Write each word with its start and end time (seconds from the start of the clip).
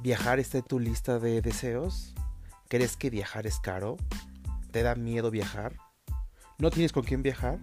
¿Viajar 0.00 0.38
está 0.38 0.58
en 0.58 0.64
tu 0.64 0.78
lista 0.78 1.18
de 1.18 1.42
deseos? 1.42 2.14
¿Crees 2.68 2.96
que 2.96 3.10
viajar 3.10 3.48
es 3.48 3.58
caro? 3.58 3.96
¿Te 4.70 4.84
da 4.84 4.94
miedo 4.94 5.32
viajar? 5.32 5.74
¿No 6.58 6.70
tienes 6.70 6.92
con 6.92 7.02
quién 7.02 7.24
viajar? 7.24 7.58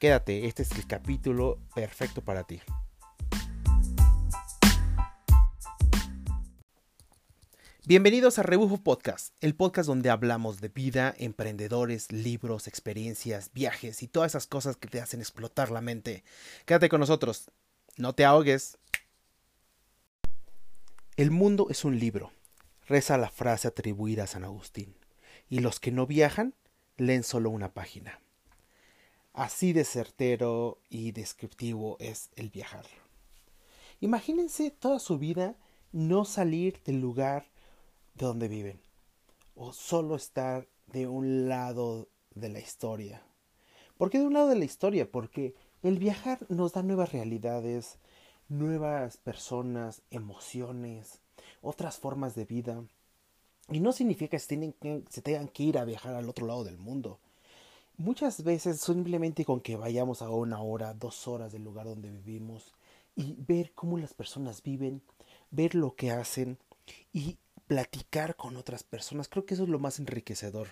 Quédate, 0.00 0.46
este 0.46 0.62
es 0.62 0.72
el 0.72 0.86
capítulo 0.86 1.58
perfecto 1.74 2.22
para 2.22 2.44
ti. 2.44 2.62
Bienvenidos 7.84 8.38
a 8.38 8.42
Rebufo 8.42 8.78
Podcast, 8.78 9.36
el 9.42 9.54
podcast 9.54 9.86
donde 9.86 10.08
hablamos 10.08 10.62
de 10.62 10.68
vida, 10.68 11.14
emprendedores, 11.18 12.10
libros, 12.12 12.66
experiencias, 12.66 13.50
viajes 13.52 14.02
y 14.02 14.08
todas 14.08 14.32
esas 14.32 14.46
cosas 14.46 14.78
que 14.78 14.88
te 14.88 15.02
hacen 15.02 15.20
explotar 15.20 15.70
la 15.70 15.82
mente. 15.82 16.24
Quédate 16.64 16.88
con 16.88 17.00
nosotros, 17.00 17.50
no 17.98 18.14
te 18.14 18.24
ahogues. 18.24 18.78
El 21.16 21.30
mundo 21.30 21.68
es 21.70 21.86
un 21.86 21.98
libro, 21.98 22.30
reza 22.86 23.16
la 23.16 23.30
frase 23.30 23.68
atribuida 23.68 24.24
a 24.24 24.26
San 24.26 24.44
Agustín, 24.44 24.98
y 25.48 25.60
los 25.60 25.80
que 25.80 25.90
no 25.90 26.06
viajan 26.06 26.54
leen 26.98 27.22
solo 27.22 27.48
una 27.48 27.72
página. 27.72 28.20
Así 29.32 29.72
de 29.72 29.84
certero 29.84 30.78
y 30.90 31.12
descriptivo 31.12 31.96
es 32.00 32.28
el 32.36 32.50
viajar. 32.50 32.84
Imagínense 34.00 34.70
toda 34.70 34.98
su 34.98 35.16
vida 35.16 35.56
no 35.90 36.26
salir 36.26 36.82
del 36.84 37.00
lugar 37.00 37.46
de 38.12 38.26
donde 38.26 38.48
viven, 38.48 38.82
o 39.54 39.72
solo 39.72 40.16
estar 40.16 40.68
de 40.86 41.06
un 41.06 41.48
lado 41.48 42.10
de 42.34 42.50
la 42.50 42.60
historia. 42.60 43.22
¿Por 43.96 44.10
qué 44.10 44.18
de 44.18 44.26
un 44.26 44.34
lado 44.34 44.48
de 44.48 44.56
la 44.56 44.66
historia? 44.66 45.10
Porque 45.10 45.54
el 45.82 45.98
viajar 45.98 46.44
nos 46.50 46.74
da 46.74 46.82
nuevas 46.82 47.10
realidades, 47.12 47.98
nuevas 48.48 49.16
personas, 49.16 50.02
emociones, 50.10 51.20
otras 51.62 51.98
formas 51.98 52.34
de 52.34 52.44
vida. 52.44 52.84
Y 53.70 53.80
no 53.80 53.92
significa 53.92 54.30
que 54.30 54.38
se, 54.38 54.48
tienen 54.48 54.72
que 54.72 55.02
se 55.10 55.22
tengan 55.22 55.48
que 55.48 55.64
ir 55.64 55.78
a 55.78 55.84
viajar 55.84 56.14
al 56.14 56.28
otro 56.28 56.46
lado 56.46 56.64
del 56.64 56.78
mundo. 56.78 57.18
Muchas 57.98 58.44
veces 58.44 58.80
simplemente 58.80 59.44
con 59.44 59.60
que 59.60 59.76
vayamos 59.76 60.22
a 60.22 60.30
una 60.30 60.60
hora, 60.60 60.94
dos 60.94 61.26
horas 61.26 61.52
del 61.52 61.64
lugar 61.64 61.86
donde 61.86 62.10
vivimos 62.10 62.74
y 63.16 63.34
ver 63.38 63.72
cómo 63.74 63.98
las 63.98 64.12
personas 64.12 64.62
viven, 64.62 65.02
ver 65.50 65.74
lo 65.74 65.96
que 65.96 66.10
hacen 66.10 66.58
y 67.12 67.38
platicar 67.66 68.36
con 68.36 68.56
otras 68.56 68.84
personas, 68.84 69.28
creo 69.28 69.44
que 69.44 69.54
eso 69.54 69.64
es 69.64 69.70
lo 69.70 69.78
más 69.78 69.98
enriquecedor. 69.98 70.68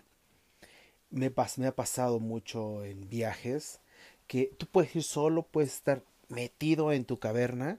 Me, 1.11 1.33
me 1.57 1.67
ha 1.67 1.75
pasado 1.75 2.21
mucho 2.21 2.85
en 2.85 3.09
viajes 3.09 3.81
que 4.27 4.55
tú 4.59 4.67
puedes 4.67 4.95
ir 4.95 5.03
solo, 5.03 5.43
puedes 5.43 5.75
estar 5.75 6.03
metido 6.29 6.93
en 6.93 7.05
tu 7.05 7.19
caverna 7.19 7.79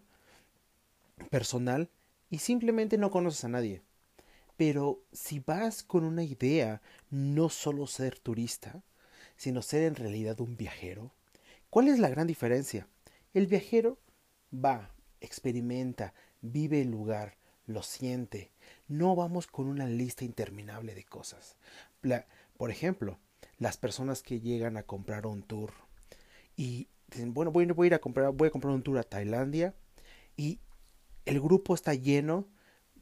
personal 1.29 1.89
y 2.29 2.39
simplemente 2.39 2.97
no 2.97 3.11
conoces 3.11 3.43
a 3.45 3.49
nadie. 3.49 3.81
Pero 4.57 5.01
si 5.11 5.39
vas 5.39 5.83
con 5.83 6.05
una 6.05 6.23
idea, 6.23 6.81
no 7.09 7.49
solo 7.49 7.87
ser 7.87 8.19
turista, 8.19 8.81
sino 9.35 9.61
ser 9.61 9.83
en 9.83 9.95
realidad 9.95 10.39
un 10.39 10.55
viajero, 10.55 11.11
¿cuál 11.69 11.89
es 11.89 11.99
la 11.99 12.09
gran 12.09 12.27
diferencia? 12.27 12.87
El 13.33 13.47
viajero 13.47 13.99
va, 14.53 14.91
experimenta, 15.19 16.13
vive 16.41 16.81
el 16.81 16.89
lugar, 16.89 17.37
lo 17.65 17.83
siente. 17.83 18.51
No 18.87 19.15
vamos 19.15 19.47
con 19.47 19.67
una 19.67 19.87
lista 19.87 20.23
interminable 20.23 20.95
de 20.95 21.03
cosas. 21.03 21.57
por 22.57 22.71
ejemplo, 22.71 23.19
las 23.57 23.77
personas 23.77 24.21
que 24.21 24.39
llegan 24.39 24.77
a 24.77 24.83
comprar 24.83 25.25
un 25.25 25.43
tour 25.43 25.73
y 26.55 26.87
dicen, 27.07 27.33
bueno, 27.33 27.51
voy, 27.51 27.67
a 27.67 27.85
ir 27.85 27.93
a 27.93 27.99
comprar, 27.99 28.31
voy 28.31 28.47
a 28.47 28.51
comprar 28.51 28.73
un 28.73 28.83
tour 28.83 28.97
a 28.97 29.03
Tailandia 29.03 29.73
y 30.37 30.59
el 31.25 31.39
grupo 31.39 31.73
está 31.73 31.93
lleno 31.93 32.47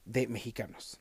de 0.06 0.28
mexicanos, 0.28 1.00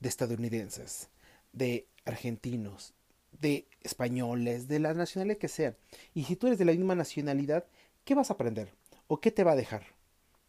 de 0.00 0.08
estadounidenses, 0.08 1.08
de 1.52 1.88
argentinos, 2.04 2.94
de 3.32 3.68
españoles, 3.82 4.68
de 4.68 4.78
la 4.78 4.94
nacionalidad 4.94 5.38
que 5.38 5.48
sea. 5.48 5.76
Y 6.14 6.24
si 6.24 6.36
tú 6.36 6.46
eres 6.46 6.58
de 6.58 6.64
la 6.64 6.72
misma 6.72 6.94
nacionalidad, 6.94 7.66
¿qué 8.04 8.14
vas 8.14 8.30
a 8.30 8.34
aprender? 8.34 8.72
¿O 9.06 9.20
qué 9.20 9.30
te 9.30 9.44
va 9.44 9.52
a 9.52 9.56
dejar? 9.56 9.82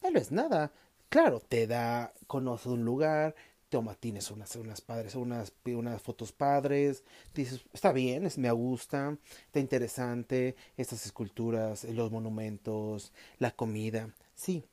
Tal 0.02 0.14
vez 0.14 0.32
nada. 0.32 0.72
Claro, 1.10 1.40
te 1.40 1.66
da, 1.68 2.14
conoce 2.28 2.70
un 2.70 2.86
lugar, 2.86 3.36
toma, 3.70 3.96
tienes 3.96 4.32
unas, 4.32 4.56
unas 4.56 4.82
padres, 4.82 5.16
unas, 5.16 5.54
unas 5.66 6.02
fotos 6.02 6.32
padres, 6.32 7.04
dices, 7.34 7.62
está 7.74 7.92
bien, 7.92 8.26
es, 8.26 8.38
me 8.38 8.52
gusta, 8.52 9.18
está 9.46 9.60
interesante, 9.60 10.56
estas 10.76 11.06
esculturas, 11.06 11.84
los 11.86 12.12
monumentos, 12.12 13.14
la 13.38 13.52
comida, 13.52 14.14
sí. 14.36 14.64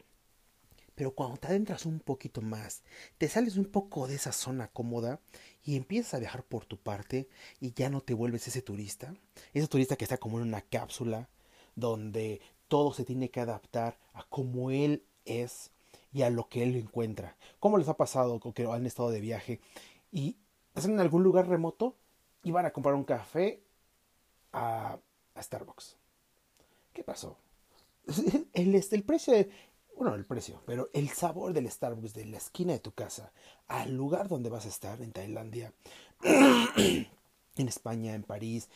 Pero 0.95 1.15
cuando 1.15 1.37
te 1.37 1.49
adentras 1.49 1.84
un 1.84 2.01
poquito 2.01 2.41
más, 2.41 2.83
te 3.19 3.29
sales 3.29 3.59
un 3.59 3.67
poco 3.67 4.09
de 4.09 4.15
esa 4.15 4.33
zona 4.33 4.69
cómoda 4.69 5.21
y 5.63 5.77
empiezas 5.77 6.15
a 6.15 6.19
viajar 6.19 6.43
por 6.43 6.65
tu 6.65 6.78
parte 6.78 7.28
y 7.61 7.75
ya 7.75 7.91
no 7.91 8.01
te 8.01 8.15
vuelves 8.15 8.49
ese 8.49 8.63
turista, 8.63 9.15
ese 9.53 9.69
turista 9.69 9.97
que 9.97 10.05
está 10.05 10.17
como 10.17 10.39
en 10.39 10.49
una 10.49 10.63
cápsula 10.63 11.28
donde 11.75 12.41
todo 12.69 12.95
se 12.95 13.05
tiene 13.05 13.31
que 13.31 13.41
adaptar 13.41 13.99
a 14.15 14.25
cómo 14.25 14.71
él 14.71 15.05
es 15.27 15.71
y 16.12 16.22
a 16.22 16.31
lo 16.31 16.49
que 16.49 16.62
él 16.62 16.77
encuentra. 16.77 17.37
¿Cómo 17.61 17.78
les 17.78 17.89
ha 17.89 17.97
pasado 17.97 18.41
que 18.41 18.65
han 18.65 18.87
estado 18.87 19.11
de 19.11 19.21
viaje 19.21 19.61
y 20.12 20.37
están 20.75 20.93
en 20.93 21.00
algún 21.00 21.22
lugar 21.22 21.49
remoto 21.49 21.97
y 22.43 22.50
van 22.50 22.67
a 22.67 22.72
comprar 22.72 22.94
un 22.94 23.05
café 23.05 23.62
a, 24.53 24.99
Starbucks? 25.39 25.97
¿Qué 26.93 27.05
pasó? 27.05 27.37
El, 28.55 28.75
el 28.75 29.03
precio, 29.03 29.34
bueno, 29.97 30.15
el 30.15 30.25
precio, 30.25 30.62
pero 30.66 30.91
el 30.93 31.09
sabor 31.09 31.53
del 31.53 31.71
Starbucks 31.71 32.15
de 32.15 32.27
la 32.27 32.37
esquina 32.37 32.72
de 32.72 32.78
tu 32.78 32.93
casa 32.93 33.33
al 33.66 33.97
lugar 33.97 34.28
donde 34.28 34.50
vas 34.50 34.66
a 34.66 34.69
estar, 34.69 35.00
en 35.00 35.12
Tailandia, 35.12 35.72
en 36.22 37.09
España, 37.56 38.15
en 38.15 38.22
París, 38.22 38.69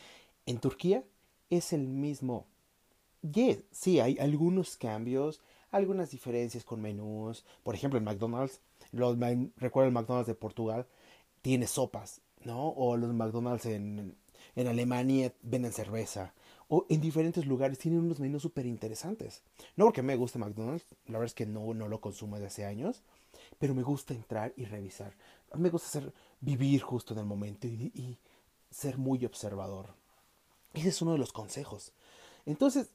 en 0.46 0.58
Turquía, 0.58 1.04
es 1.50 1.72
el 1.72 1.86
mismo. 1.88 2.46
Yes, 3.22 3.64
sí, 3.70 4.00
hay 4.00 4.18
algunos 4.18 4.76
cambios, 4.76 5.42
algunas 5.70 6.10
diferencias 6.10 6.64
con 6.64 6.80
menús. 6.80 7.44
Por 7.62 7.74
ejemplo, 7.74 7.98
en 7.98 8.04
McDonald's, 8.04 8.60
los, 8.92 9.16
recuerdo 9.56 9.88
el 9.88 9.94
McDonald's 9.94 10.28
de 10.28 10.34
Portugal, 10.34 10.86
tiene 11.42 11.66
sopas, 11.66 12.20
¿no? 12.44 12.68
O 12.68 12.96
los 12.96 13.12
McDonald's 13.12 13.66
en, 13.66 14.16
en 14.56 14.66
Alemania 14.66 15.32
venden 15.42 15.72
cerveza. 15.72 16.34
O 16.68 16.86
en 16.88 17.00
diferentes 17.00 17.46
lugares 17.46 17.78
tienen 17.78 18.00
unos 18.00 18.20
menús 18.20 18.42
súper 18.42 18.66
interesantes. 18.66 19.42
No 19.76 19.86
porque 19.86 20.02
me 20.02 20.16
guste 20.16 20.38
McDonald's, 20.38 20.86
la 21.06 21.18
verdad 21.18 21.26
es 21.26 21.34
que 21.34 21.46
no, 21.46 21.74
no 21.74 21.88
lo 21.88 22.00
consumo 22.00 22.36
desde 22.36 22.46
hace 22.46 22.64
años, 22.64 23.02
pero 23.58 23.74
me 23.74 23.82
gusta 23.82 24.14
entrar 24.14 24.52
y 24.56 24.64
revisar. 24.64 25.14
Me 25.54 25.70
gusta 25.70 25.88
ser, 25.88 26.12
vivir 26.40 26.82
justo 26.82 27.14
en 27.14 27.20
el 27.20 27.26
momento 27.26 27.66
y, 27.66 27.90
y 27.94 28.18
ser 28.70 28.98
muy 28.98 29.24
observador. 29.24 29.94
Ese 30.72 30.88
es 30.90 31.02
uno 31.02 31.12
de 31.12 31.18
los 31.18 31.32
consejos. 31.32 31.92
Entonces, 32.46 32.90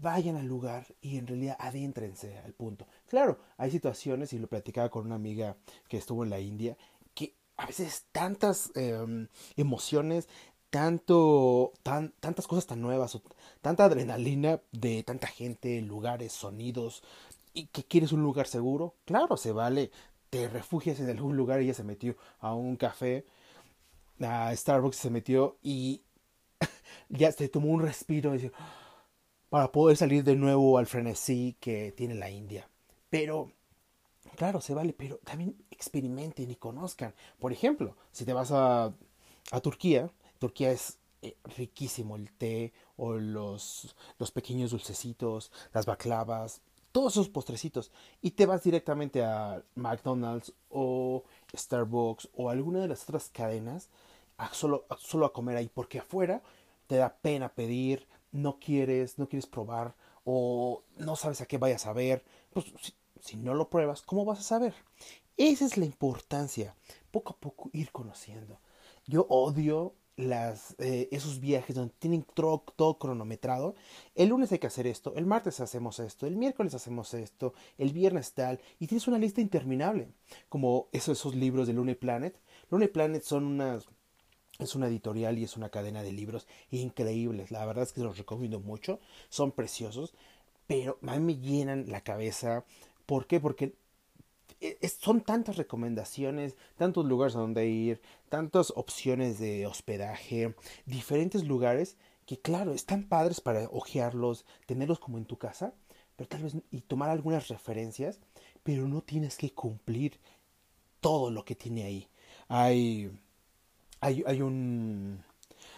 vayan 0.00 0.36
al 0.36 0.46
lugar 0.46 0.86
y 1.00 1.16
en 1.16 1.26
realidad 1.26 1.56
adéntrense 1.58 2.38
al 2.38 2.52
punto. 2.52 2.86
Claro, 3.08 3.38
hay 3.56 3.70
situaciones, 3.70 4.32
y 4.32 4.38
lo 4.38 4.48
platicaba 4.48 4.90
con 4.90 5.06
una 5.06 5.14
amiga 5.14 5.56
que 5.88 5.96
estuvo 5.96 6.24
en 6.24 6.30
la 6.30 6.40
India, 6.40 6.76
que 7.14 7.34
a 7.56 7.66
veces 7.66 8.06
tantas 8.12 8.70
em, 8.74 9.28
emociones, 9.56 10.28
tanto, 10.70 11.72
tan, 11.82 12.12
tantas 12.20 12.46
cosas 12.46 12.66
tan 12.66 12.80
nuevas, 12.80 13.18
tanta 13.60 13.84
adrenalina 13.84 14.60
de 14.72 15.02
tanta 15.04 15.28
gente, 15.28 15.80
lugares, 15.80 16.32
sonidos, 16.32 17.02
y 17.52 17.66
que 17.66 17.84
quieres 17.84 18.12
un 18.12 18.22
lugar 18.22 18.48
seguro, 18.48 18.94
claro, 19.04 19.36
se 19.36 19.52
vale, 19.52 19.90
te 20.30 20.48
refugias 20.48 20.98
en 20.98 21.08
algún 21.08 21.36
lugar 21.36 21.60
ella 21.60 21.74
se 21.74 21.84
metió 21.84 22.16
a 22.40 22.54
un 22.54 22.76
café, 22.76 23.24
a 24.20 24.54
Starbucks 24.54 24.96
se 24.96 25.10
metió 25.10 25.56
y 25.62 26.02
ya 27.08 27.30
se 27.30 27.48
tomó 27.48 27.68
un 27.68 27.82
respiro 27.82 28.34
y 28.34 28.38
dice, 28.38 28.52
para 29.54 29.70
poder 29.70 29.96
salir 29.96 30.24
de 30.24 30.34
nuevo 30.34 30.78
al 30.78 30.86
frenesí 30.86 31.54
que 31.60 31.92
tiene 31.92 32.16
la 32.16 32.28
India. 32.28 32.68
Pero, 33.08 33.52
claro, 34.34 34.60
se 34.60 34.74
vale, 34.74 34.92
pero 34.92 35.18
también 35.18 35.54
experimenten 35.70 36.50
y 36.50 36.56
conozcan. 36.56 37.14
Por 37.38 37.52
ejemplo, 37.52 37.96
si 38.10 38.24
te 38.24 38.32
vas 38.32 38.50
a, 38.50 38.92
a 39.52 39.60
Turquía, 39.60 40.10
Turquía 40.40 40.72
es 40.72 40.98
eh, 41.22 41.36
riquísimo 41.56 42.16
el 42.16 42.32
té 42.32 42.72
o 42.96 43.12
los, 43.12 43.94
los 44.18 44.32
pequeños 44.32 44.72
dulcecitos, 44.72 45.52
las 45.72 45.86
baklavas, 45.86 46.60
todos 46.90 47.12
esos 47.12 47.28
postrecitos 47.28 47.92
y 48.22 48.32
te 48.32 48.46
vas 48.46 48.64
directamente 48.64 49.22
a 49.22 49.62
McDonald's 49.76 50.52
o 50.68 51.22
Starbucks 51.56 52.28
o 52.34 52.50
alguna 52.50 52.80
de 52.80 52.88
las 52.88 53.04
otras 53.04 53.30
cadenas 53.32 53.88
solo, 54.50 54.84
solo 54.98 55.26
a 55.26 55.32
comer 55.32 55.58
ahí 55.58 55.70
porque 55.72 56.00
afuera 56.00 56.42
te 56.88 56.96
da 56.96 57.14
pena 57.14 57.50
pedir, 57.50 58.06
no 58.34 58.58
quieres, 58.58 59.18
no 59.18 59.28
quieres 59.28 59.46
probar 59.46 59.94
o 60.24 60.82
no 60.98 61.16
sabes 61.16 61.40
a 61.40 61.46
qué 61.46 61.56
vayas 61.56 61.86
a 61.86 61.92
ver, 61.92 62.24
pues 62.52 62.66
si, 63.20 63.36
no 63.36 63.54
lo 63.54 63.70
pruebas, 63.70 64.02
¿cómo 64.02 64.24
vas 64.24 64.40
a 64.40 64.42
saber? 64.42 64.74
Esa 65.36 65.64
es 65.64 65.76
la 65.76 65.84
importancia, 65.84 66.74
poco 67.10 67.34
a 67.34 67.36
poco 67.36 67.70
ir 67.72 67.90
conociendo. 67.92 68.60
Yo 69.06 69.26
odio 69.28 69.94
las, 70.16 70.74
eh, 70.78 71.08
esos 71.12 71.40
viajes 71.40 71.76
donde 71.76 71.94
tienen 71.98 72.24
todo, 72.34 72.98
cronometrado. 72.98 73.74
El 74.14 74.28
lunes 74.28 74.52
hay 74.52 74.58
que 74.58 74.66
hacer 74.66 74.86
esto, 74.86 75.14
el 75.16 75.26
martes 75.26 75.60
hacemos 75.60 75.98
esto, 76.00 76.26
el 76.26 76.36
miércoles 76.36 76.74
hacemos 76.74 77.14
esto, 77.14 77.54
el 77.78 77.92
viernes 77.92 78.32
tal, 78.32 78.60
y 78.78 78.86
tienes 78.86 79.06
una 79.08 79.18
lista 79.18 79.40
interminable, 79.40 80.08
como 80.48 80.88
esos, 80.92 81.34
libros 81.34 81.66
de 81.66 81.72
Lune 81.72 81.94
Planet. 81.94 82.40
Lune 82.70 82.88
Planet 82.88 83.22
son 83.22 83.44
unas, 83.44 83.86
es 84.58 84.74
una 84.74 84.86
editorial 84.86 85.38
y 85.38 85.44
es 85.44 85.56
una 85.56 85.70
cadena 85.70 86.02
de 86.02 86.12
libros 86.12 86.46
increíbles, 86.70 87.50
la 87.50 87.64
verdad 87.66 87.84
es 87.84 87.92
que 87.92 88.02
los 88.02 88.18
recomiendo 88.18 88.60
mucho, 88.60 89.00
son 89.28 89.52
preciosos, 89.52 90.14
pero 90.66 90.98
a 91.06 91.16
mí 91.16 91.20
me 91.20 91.36
llenan 91.36 91.86
la 91.88 92.02
cabeza. 92.02 92.64
¿Por 93.06 93.26
qué? 93.26 93.40
Porque 93.40 93.74
son 95.02 95.20
tantas 95.20 95.56
recomendaciones, 95.56 96.56
tantos 96.76 97.04
lugares 97.04 97.36
a 97.36 97.40
donde 97.40 97.66
ir, 97.66 98.00
tantas 98.28 98.72
opciones 98.76 99.38
de 99.38 99.66
hospedaje, 99.66 100.54
diferentes 100.86 101.44
lugares 101.44 101.96
que 102.26 102.40
claro, 102.40 102.72
están 102.72 103.04
padres 103.08 103.40
para 103.40 103.68
ojearlos, 103.70 104.46
tenerlos 104.66 104.98
como 104.98 105.18
en 105.18 105.26
tu 105.26 105.36
casa, 105.36 105.74
pero 106.16 106.28
tal 106.28 106.42
vez 106.42 106.56
y 106.70 106.80
tomar 106.80 107.10
algunas 107.10 107.48
referencias, 107.48 108.20
pero 108.62 108.88
no 108.88 109.02
tienes 109.02 109.36
que 109.36 109.52
cumplir 109.52 110.18
todo 111.00 111.30
lo 111.30 111.44
que 111.44 111.54
tiene 111.54 111.84
ahí. 111.84 112.08
Hay 112.48 113.10
hay, 114.04 114.22
hay 114.26 114.42
un 114.42 115.24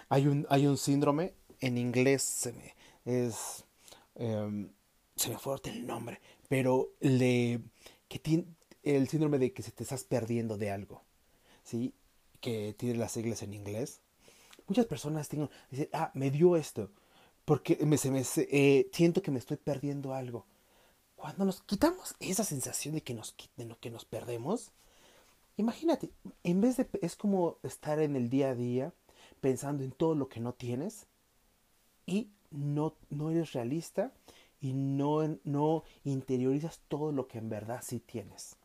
hay 0.08 0.26
un 0.26 0.46
hay 0.50 0.66
un 0.66 0.76
síndrome 0.76 1.34
en 1.60 1.78
inglés 1.78 2.22
se 2.22 2.52
me, 2.52 2.74
es 3.04 3.64
em, 4.16 4.70
se 5.14 5.30
me 5.30 5.38
fue 5.38 5.56
el 5.64 5.86
nombre, 5.86 6.20
pero 6.48 6.90
le 7.00 7.60
que 8.08 8.18
tiene 8.18 8.46
el 8.82 9.08
síndrome 9.08 9.38
de 9.38 9.52
que 9.52 9.62
se 9.62 9.72
te 9.72 9.82
estás 9.84 10.04
perdiendo 10.04 10.58
de 10.58 10.70
algo, 10.70 11.02
¿sí? 11.64 11.94
Que 12.40 12.74
tiene 12.74 12.98
las 12.98 13.12
siglas 13.12 13.42
en 13.42 13.54
inglés. 13.54 14.00
Muchas 14.68 14.86
personas 14.86 15.28
tienen, 15.28 15.48
dicen, 15.70 15.88
ah, 15.92 16.10
me 16.14 16.30
dio 16.30 16.56
esto, 16.56 16.90
porque 17.44 17.78
me, 17.84 17.98
se 17.98 18.10
me, 18.10 18.22
eh, 18.36 18.88
siento 18.92 19.22
que 19.22 19.30
me 19.30 19.38
estoy 19.38 19.56
perdiendo 19.56 20.14
algo. 20.14 20.46
Cuando 21.16 21.44
nos 21.44 21.62
quitamos 21.62 22.14
esa 22.20 22.44
sensación 22.44 22.94
de 22.94 23.02
que 23.02 23.14
nos, 23.14 23.34
de 23.56 23.76
que 23.80 23.90
nos 23.90 24.04
perdemos, 24.04 24.72
imagínate, 25.56 26.10
en 26.42 26.60
vez 26.60 26.76
de, 26.76 26.88
es 27.02 27.16
como 27.16 27.58
estar 27.62 28.00
en 28.00 28.16
el 28.16 28.30
día 28.30 28.50
a 28.50 28.54
día 28.54 28.92
pensando 29.40 29.84
en 29.84 29.92
todo 29.92 30.14
lo 30.14 30.28
que 30.28 30.40
no 30.40 30.52
tienes 30.54 31.06
y 32.06 32.30
no, 32.50 32.94
no 33.10 33.30
eres 33.30 33.52
realista 33.52 34.12
y 34.60 34.72
no, 34.72 35.38
no 35.44 35.84
interiorizas 36.04 36.80
todo 36.88 37.12
lo 37.12 37.28
que 37.28 37.38
en 37.38 37.48
verdad 37.48 37.80
sí 37.82 38.00
tienes. 38.00 38.56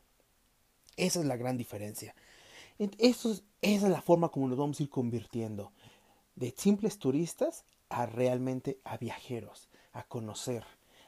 Esa 0.96 1.20
es 1.20 1.26
la 1.26 1.36
gran 1.36 1.56
diferencia. 1.56 2.14
Eso 2.98 3.32
esa 3.60 3.86
es 3.86 3.92
la 3.92 4.02
forma 4.02 4.30
como 4.30 4.48
nos 4.48 4.58
vamos 4.58 4.80
a 4.80 4.82
ir 4.82 4.90
convirtiendo 4.90 5.72
de 6.34 6.52
simples 6.56 6.98
turistas 6.98 7.64
a 7.88 8.06
realmente 8.06 8.80
a 8.84 8.96
viajeros, 8.96 9.68
a 9.92 10.04
conocer, 10.04 10.64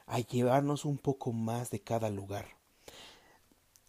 a 0.06 0.20
llevarnos 0.20 0.84
un 0.84 0.98
poco 0.98 1.32
más 1.32 1.70
de 1.70 1.81
cada 1.81 2.10
lugar. 2.10 2.46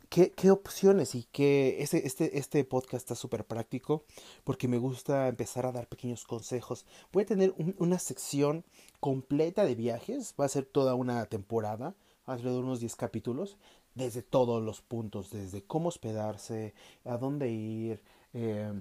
¿Qué, 0.09 0.31
qué 0.31 0.51
opciones 0.51 1.15
y 1.15 1.23
qué 1.31 1.77
este, 1.79 2.05
este, 2.05 2.37
este 2.37 2.63
podcast 2.65 3.03
está 3.03 3.15
súper 3.15 3.45
práctico 3.45 4.03
porque 4.43 4.67
me 4.67 4.77
gusta 4.77 5.27
empezar 5.27 5.65
a 5.65 5.71
dar 5.71 5.87
pequeños 5.87 6.25
consejos. 6.25 6.85
Voy 7.11 7.23
a 7.23 7.27
tener 7.27 7.53
una 7.77 7.99
sección 7.99 8.65
completa 8.99 9.65
de 9.65 9.75
viajes, 9.75 10.35
va 10.39 10.45
a 10.45 10.49
ser 10.49 10.65
toda 10.65 10.95
una 10.95 11.25
temporada, 11.25 11.95
alrededor 12.25 12.61
de 12.61 12.67
unos 12.67 12.79
10 12.79 12.95
capítulos, 12.95 13.57
desde 13.93 14.21
todos 14.21 14.61
los 14.61 14.81
puntos, 14.81 15.31
desde 15.31 15.63
cómo 15.63 15.89
hospedarse, 15.89 16.73
a 17.05 17.17
dónde 17.17 17.49
ir, 17.49 18.01
eh, 18.33 18.73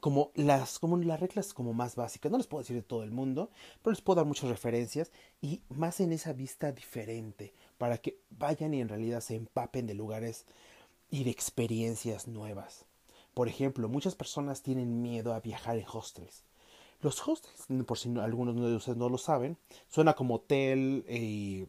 como 0.00 0.30
las, 0.34 0.78
como 0.78 0.96
las 0.96 1.20
reglas 1.20 1.54
como 1.54 1.72
más 1.72 1.96
básicas. 1.96 2.30
No 2.30 2.38
les 2.38 2.46
puedo 2.46 2.62
decir 2.62 2.76
de 2.76 2.82
todo 2.82 3.02
el 3.02 3.10
mundo, 3.10 3.50
pero 3.82 3.92
les 3.92 4.02
puedo 4.02 4.16
dar 4.16 4.26
muchas 4.26 4.50
referencias 4.50 5.10
y 5.40 5.62
más 5.68 6.00
en 6.00 6.12
esa 6.12 6.32
vista 6.32 6.72
diferente, 6.72 7.52
para 7.78 7.98
que 7.98 8.18
vayan 8.30 8.74
y 8.74 8.80
en 8.80 8.88
realidad 8.88 9.20
se 9.20 9.36
empapen 9.36 9.86
de 9.86 9.94
lugares 9.94 10.46
y 11.10 11.24
de 11.24 11.30
experiencias 11.30 12.28
nuevas. 12.28 12.84
Por 13.34 13.48
ejemplo, 13.48 13.88
muchas 13.88 14.14
personas 14.14 14.62
tienen 14.62 15.02
miedo 15.02 15.34
a 15.34 15.40
viajar 15.40 15.76
en 15.76 15.86
hostels. 15.92 16.44
Los 17.00 17.26
hostels, 17.26 17.66
por 17.86 17.98
si 17.98 18.16
algunos 18.18 18.54
de 18.54 18.76
ustedes 18.76 18.96
no 18.96 19.08
lo 19.08 19.18
saben, 19.18 19.58
suena 19.88 20.14
como 20.14 20.36
hotel 20.36 21.04
y 21.08 21.66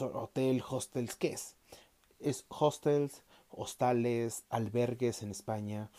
hotel, 0.00 0.62
hostels, 0.68 1.14
¿qué 1.16 1.28
es? 1.28 1.54
es 2.22 2.44
hostels, 2.48 3.22
hostales, 3.50 4.44
albergues 4.48 5.22
en 5.22 5.30
España. 5.30 5.90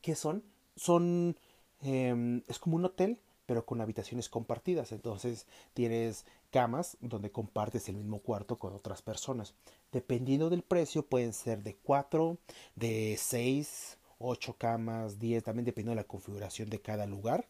¿Qué 0.00 0.14
son? 0.14 0.42
Son, 0.76 1.36
em, 1.80 2.42
es 2.48 2.58
como 2.58 2.76
un 2.76 2.84
hotel, 2.84 3.18
pero 3.46 3.66
con 3.66 3.80
habitaciones 3.80 4.28
compartidas. 4.28 4.92
Entonces 4.92 5.46
tienes 5.74 6.24
camas 6.50 6.96
donde 7.00 7.30
compartes 7.32 7.88
el 7.88 7.96
mismo 7.96 8.20
cuarto 8.20 8.58
con 8.58 8.72
otras 8.74 9.02
personas. 9.02 9.54
Dependiendo 9.90 10.50
del 10.50 10.62
precio, 10.62 11.06
pueden 11.06 11.32
ser 11.32 11.62
de 11.62 11.76
4, 11.76 12.38
de 12.76 13.16
6, 13.18 13.98
8 14.18 14.56
camas, 14.58 15.18
10, 15.18 15.44
también 15.44 15.64
dependiendo 15.64 15.92
de 15.92 16.02
la 16.02 16.08
configuración 16.08 16.70
de 16.70 16.80
cada 16.80 17.06
lugar. 17.06 17.46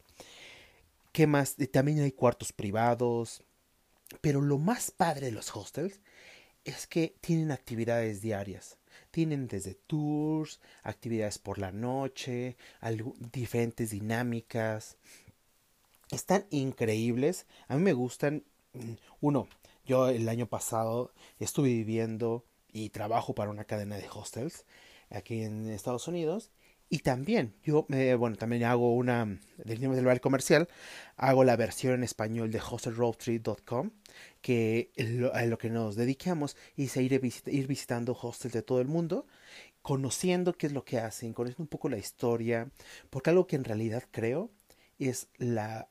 ¿Qué 1.13 1.27
más? 1.27 1.57
También 1.71 2.01
hay 2.01 2.13
cuartos 2.13 2.53
privados. 2.53 3.43
Pero 4.21 4.41
lo 4.41 4.59
más 4.59 4.91
padre 4.91 5.27
de 5.27 5.33
los 5.33 5.55
hostels 5.55 6.01
es 6.65 6.87
que 6.87 7.15
tienen 7.21 7.51
actividades 7.51 8.21
diarias. 8.21 8.79
Tienen 9.12 9.47
desde 9.47 9.75
tours, 9.75 10.59
actividades 10.82 11.38
por 11.38 11.59
la 11.59 11.70
noche, 11.70 12.56
diferentes 13.32 13.91
dinámicas. 13.91 14.97
Están 16.11 16.47
increíbles. 16.50 17.47
A 17.69 17.76
mí 17.76 17.82
me 17.82 17.93
gustan. 17.93 18.43
Mm, 18.73 18.94
uno, 19.20 19.47
yo 19.87 20.09
el 20.09 20.29
año 20.29 20.47
pasado 20.47 21.12
estuve 21.38 21.69
viviendo 21.69 22.44
y 22.73 22.88
trabajo 22.88 23.35
para 23.35 23.50
una 23.50 23.64
cadena 23.64 23.97
de 23.97 24.09
hostels 24.09 24.64
aquí 25.11 25.43
en 25.43 25.69
Estados 25.69 26.08
Unidos 26.08 26.50
y 26.93 26.99
también, 26.99 27.55
yo, 27.65 27.87
eh, 27.89 28.15
bueno, 28.17 28.37
también 28.37 28.65
hago 28.65 28.94
una, 28.94 29.25
del 29.65 29.81
del 29.81 30.05
bar 30.05 30.21
comercial, 30.21 30.69
hago 31.17 31.43
la 31.43 31.56
versión 31.56 31.94
en 31.94 32.05
español 32.05 32.53
de 32.53 32.61
hostelroadtrip.com, 32.61 33.93
que 34.43 34.91
lo, 34.99 35.35
a 35.35 35.47
lo 35.47 35.56
que 35.56 35.71
nos 35.71 35.97
dedicamos 35.97 36.55
es 36.77 36.94
a 36.99 37.00
ir, 37.00 37.19
ir 37.47 37.67
visitando 37.67 38.12
hostels 38.21 38.53
de 38.53 38.61
todo 38.61 38.83
el 38.83 38.89
mundo, 38.89 39.27
conociendo 39.81 40.53
qué 40.53 40.67
es 40.67 40.75
lo 40.75 40.85
que 40.85 40.99
hacen, 40.99 41.33
conociendo 41.33 41.62
un 41.62 41.69
poco 41.69 41.89
la 41.89 41.97
historia, 41.97 42.71
porque 43.09 43.31
algo 43.31 43.47
que 43.47 43.56
en 43.56 43.65
realidad 43.65 44.05
creo 44.11 44.50
es 44.99 45.29
la 45.39 45.89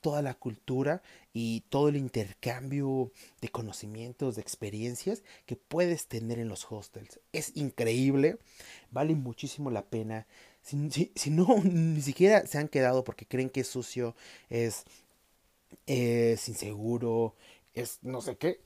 toda 0.00 0.22
la 0.22 0.34
cultura 0.34 1.02
y 1.32 1.62
todo 1.68 1.88
el 1.88 1.96
intercambio 1.96 3.10
de 3.40 3.48
conocimientos, 3.48 4.36
de 4.36 4.42
experiencias 4.42 5.22
que 5.46 5.56
puedes 5.56 6.06
tener 6.06 6.38
en 6.38 6.48
los 6.48 6.66
hostels. 6.70 7.20
Es 7.32 7.56
increíble, 7.56 8.38
vale 8.90 9.14
muchísimo 9.14 9.70
la 9.70 9.84
pena. 9.84 10.26
Si, 10.62 11.30
no, 11.30 11.46
ni 11.64 12.00
siquiera 12.02 12.46
se 12.46 12.58
han 12.58 12.68
quedado 12.68 13.04
porque 13.04 13.26
creen 13.26 13.50
que 13.50 13.60
es 13.60 13.68
sucio, 13.68 14.14
es, 14.50 14.84
es 15.86 16.48
inseguro, 16.48 17.34
es 17.74 17.98
no 18.02 18.20
sé 18.20 18.36
qué, 18.36 18.60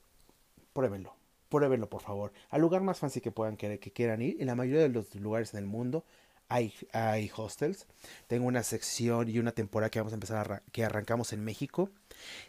pruébenlo. 0.73 1.15
Pruébenlo, 1.49 1.91
por 1.91 2.01
favor. 2.01 2.33
Al 2.49 2.62
lugar 2.62 2.81
más 2.81 2.99
fancy 2.99 3.21
que 3.21 3.31
puedan 3.31 3.59
querer, 3.59 3.79
que 3.79 3.93
quieran 3.93 4.23
ir, 4.23 4.39
en 4.41 4.47
la 4.47 4.55
mayoría 4.55 4.81
de 4.81 4.89
los 4.89 5.15
lugares 5.17 5.53
en 5.53 5.59
el 5.59 5.67
mundo 5.67 6.03
hay, 6.49 7.31
hostels. 7.35 7.87
Tengo 8.27 8.47
una 8.47 8.63
sección 8.63 9.29
y 9.29 9.39
una 9.39 9.53
temporada 9.53 9.91
que 9.91 10.01
vamos 10.01 10.13
a 10.13 10.17
empezar 10.17 10.53
a 10.53 10.63
que 10.73 10.85
arrancamos 10.85 11.33
en 11.33 11.45
México 11.45 11.91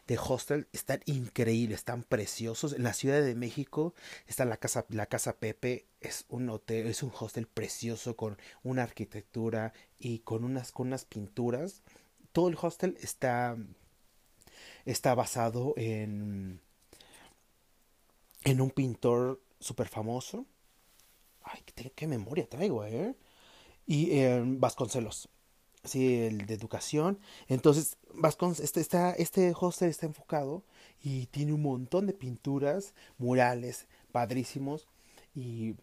de 0.07 0.17
hostel. 0.17 0.67
Están 0.73 1.01
increíbles, 1.05 1.79
están 1.79 2.03
preciosos. 2.03 2.73
En 2.73 2.83
la 2.83 2.93
Ciudad 2.93 3.21
de 3.21 3.35
México 3.35 3.93
está 4.27 4.45
la 4.45 4.57
casa, 4.57 4.85
la 4.89 5.05
casa 5.05 5.37
Pepe. 5.37 5.85
Es 6.01 6.25
un 6.27 6.49
hotel, 6.49 6.87
es 6.87 7.01
un 7.01 7.11
hostel 7.17 7.47
precioso 7.47 8.15
con 8.15 8.37
una 8.63 8.83
arquitectura 8.83 9.73
y 9.99 10.19
con 10.19 10.43
unas, 10.43 10.71
con 10.71 10.87
unas 10.87 11.05
pinturas. 11.05 11.81
Todo 12.33 12.49
el 12.49 12.57
hostel 12.61 12.97
está, 13.01 13.55
está 14.85 15.15
basado 15.15 15.73
en, 15.77 16.59
en 18.43 18.61
un 18.61 18.71
pintor 18.71 19.41
súper 19.59 19.87
famoso. 19.87 20.45
Ay, 21.43 21.61
qué, 21.65 21.91
qué 21.91 22.07
memoria 22.07 22.49
traigo, 22.49 22.83
eh 22.83 23.15
y 23.85 24.11
eh, 24.11 24.41
Vasconcelos, 24.45 25.29
sí, 25.83 26.23
el 26.23 26.45
de 26.45 26.53
educación. 26.53 27.19
Entonces, 27.47 27.97
Vasconcelos, 28.13 28.63
este, 28.63 28.81
está, 28.81 29.11
este 29.11 29.53
hostel 29.59 29.89
está 29.89 30.05
enfocado 30.05 30.63
y 31.01 31.27
tiene 31.27 31.53
un 31.53 31.61
montón 31.61 32.07
de 32.07 32.13
pinturas, 32.13 32.93
murales, 33.17 33.87
padrísimos. 34.11 34.87
Y 35.35 35.75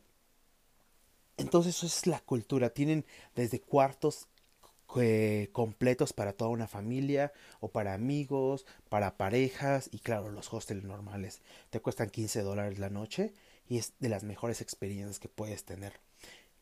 entonces 1.37 1.76
eso 1.76 1.87
es 1.87 2.07
la 2.07 2.21
cultura. 2.21 2.71
Tienen 2.71 3.04
desde 3.35 3.61
cuartos 3.61 4.28
eh, 4.97 5.50
completos 5.52 6.12
para 6.12 6.33
toda 6.33 6.50
una 6.50 6.66
familia 6.66 7.33
o 7.61 7.69
para 7.69 7.95
amigos, 7.95 8.66
para 8.88 9.16
parejas 9.16 9.88
y 9.92 10.00
claro, 10.00 10.30
los 10.30 10.52
hostels 10.52 10.85
normales. 10.85 11.42
Te 11.71 11.80
cuestan 11.80 12.11
15 12.11 12.42
dólares 12.42 12.78
la 12.78 12.90
noche 12.90 13.33
y 13.69 13.78
es 13.78 13.92
de 14.00 14.09
las 14.09 14.25
mejores 14.25 14.61
experiencias 14.61 15.21
que 15.21 15.28
puedes 15.28 15.64
tener. 15.64 16.00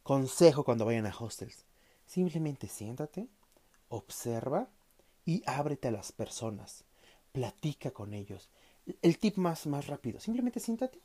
Consejo 0.08 0.64
cuando 0.64 0.86
vayan 0.86 1.04
a 1.04 1.14
hostels. 1.14 1.66
Simplemente 2.06 2.66
siéntate, 2.66 3.28
observa 3.90 4.70
y 5.26 5.42
ábrete 5.44 5.88
a 5.88 5.90
las 5.90 6.12
personas. 6.12 6.84
Platica 7.32 7.90
con 7.90 8.14
ellos. 8.14 8.48
El 9.02 9.18
tip 9.18 9.36
más, 9.36 9.66
más 9.66 9.86
rápido, 9.86 10.18
simplemente 10.18 10.60
siéntate. 10.60 11.02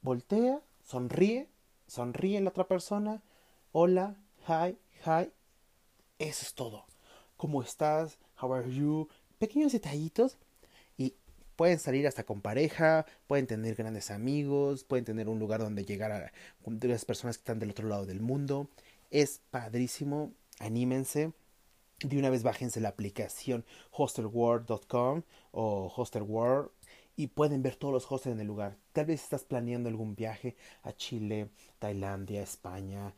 Voltea, 0.00 0.62
sonríe, 0.82 1.48
sonríe 1.86 2.40
la 2.40 2.50
otra 2.50 2.66
persona. 2.66 3.22
Hola, 3.70 4.16
hi, 4.48 4.76
hi. 5.06 5.30
Eso 6.18 6.42
es 6.44 6.54
todo. 6.54 6.86
¿Cómo 7.36 7.62
estás? 7.62 8.18
How 8.42 8.52
are 8.52 8.74
you? 8.74 9.06
Pequeños 9.38 9.70
detallitos 9.70 10.38
pueden 11.56 11.78
salir 11.78 12.06
hasta 12.06 12.24
con 12.24 12.40
pareja, 12.40 13.06
pueden 13.26 13.46
tener 13.46 13.74
grandes 13.74 14.10
amigos, 14.10 14.84
pueden 14.84 15.04
tener 15.04 15.28
un 15.28 15.38
lugar 15.38 15.60
donde 15.60 15.84
llegar 15.84 16.12
a 16.12 16.32
las 16.64 17.04
personas 17.04 17.36
que 17.36 17.42
están 17.42 17.58
del 17.58 17.70
otro 17.70 17.88
lado 17.88 18.06
del 18.06 18.20
mundo. 18.20 18.68
Es 19.10 19.40
padrísimo, 19.50 20.32
anímense. 20.58 21.32
De 22.00 22.18
una 22.18 22.30
vez 22.30 22.42
bájense 22.42 22.80
la 22.80 22.90
aplicación 22.90 23.64
hostelworld.com 23.92 25.22
o 25.52 25.92
hostelworld 25.96 26.70
y 27.16 27.28
pueden 27.28 27.62
ver 27.62 27.76
todos 27.76 27.94
los 27.94 28.10
hostels 28.10 28.34
en 28.34 28.40
el 28.40 28.46
lugar. 28.46 28.76
Tal 28.92 29.06
vez 29.06 29.22
estás 29.22 29.44
planeando 29.44 29.88
algún 29.88 30.14
viaje 30.14 30.56
a 30.82 30.92
Chile, 30.92 31.48
Tailandia, 31.78 32.42
España. 32.42 33.14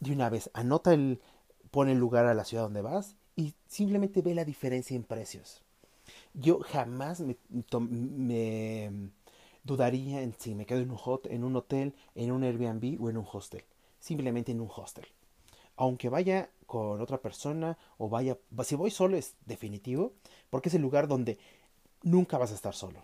De 0.00 0.12
una 0.12 0.30
vez 0.30 0.50
anota 0.54 0.94
el, 0.94 1.20
pone 1.70 1.92
el 1.92 1.98
lugar 1.98 2.26
a 2.26 2.34
la 2.34 2.44
ciudad 2.44 2.64
donde 2.64 2.82
vas 2.82 3.16
y 3.36 3.54
simplemente 3.66 4.22
ve 4.22 4.34
la 4.34 4.44
diferencia 4.44 4.96
en 4.96 5.04
precios. 5.04 5.62
Yo 6.34 6.60
jamás 6.60 7.20
me, 7.20 8.90
dudaría 9.64 10.22
en 10.22 10.34
si 10.38 10.54
me 10.54 10.66
quedo 10.66 10.80
en 10.80 10.90
un, 10.90 10.98
en 11.24 11.44
un 11.44 11.56
hotel, 11.56 11.94
en 12.14 12.32
un 12.32 12.42
Airbnb 12.42 13.02
o 13.02 13.10
en 13.10 13.16
un 13.16 13.26
hostel. 13.30 13.64
Simplemente 14.00 14.52
en 14.52 14.60
un 14.60 14.70
hostel. 14.74 15.06
Aunque 15.76 16.08
vaya 16.08 16.50
con 16.66 17.00
otra 17.00 17.18
persona 17.18 17.78
o 17.98 18.08
vaya, 18.08 18.38
si 18.64 18.74
voy 18.74 18.90
solo 18.90 19.16
es 19.16 19.34
definitivo, 19.46 20.12
porque 20.50 20.68
es 20.68 20.74
el 20.74 20.82
lugar 20.82 21.06
donde 21.08 21.38
nunca 22.02 22.38
vas 22.38 22.52
a 22.52 22.54
estar 22.54 22.74
solo. 22.74 23.02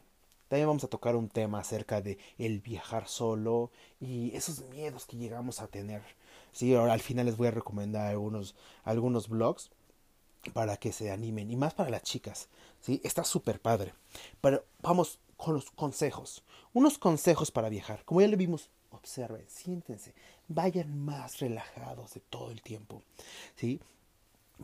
También 0.49 0.69
vamos 0.69 0.85
a 0.85 0.89
tocar 0.89 1.15
un 1.15 1.29
tema 1.29 1.61
acerca 1.61 2.01
de 2.01 2.19
el 2.39 2.61
viajar 2.61 3.07
solo 3.07 3.71
y 4.01 4.35
esos 4.35 4.63
miedos 4.71 5.05
que 5.05 5.19
llegamos 5.19 5.61
a 5.61 5.69
tener. 5.69 6.03
Sí, 6.53 6.75
al 6.75 7.01
final 7.01 7.27
les 7.27 7.37
voy 7.37 7.49
a 7.49 7.53
recomendar 7.53 8.07
algunos, 8.07 8.55
algunos 8.85 9.29
blogs 9.29 9.71
para 10.55 10.79
que 10.79 10.93
se 10.93 11.11
animen 11.11 11.51
y 11.51 11.57
más 11.57 11.75
para 11.75 11.91
las 11.91 12.03
chicas. 12.03 12.49
¿Sí? 12.81 13.01
Está 13.05 13.25
súper 13.25 13.61
padre. 13.61 13.95
Pero 14.41 14.65
vamos 14.81 15.21
con 15.37 15.55
los 15.55 15.71
consejos. 15.71 16.45
Unos 16.73 16.99
consejos 16.99 17.51
para 17.51 17.69
viajar. 17.69 18.05
Como 18.05 18.21
ya 18.21 18.29
le 18.29 18.37
vimos, 18.37 18.71
observen, 18.91 19.45
siéntense, 19.49 20.15
vayan 20.49 20.99
más 20.99 21.39
relajados 21.41 22.15
de 22.15 22.21
todo 22.21 22.51
el 22.51 22.63
tiempo. 22.63 23.03
¿sí? 23.57 23.81